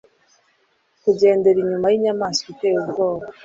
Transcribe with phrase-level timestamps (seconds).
[1.03, 3.25] kugendera inyuma yinyamaswa iteye ubwoba